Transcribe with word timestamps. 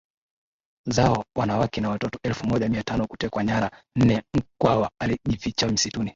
zao 0.87 1.25
wanawake 1.37 1.81
na 1.81 1.89
watoto 1.89 2.19
elfu 2.23 2.47
moja 2.47 2.69
mia 2.69 2.83
tano 2.83 3.07
kutekwa 3.07 3.43
nyara 3.43 3.71
nneMkwawa 3.95 4.89
alijificha 4.99 5.67
msituni 5.67 6.09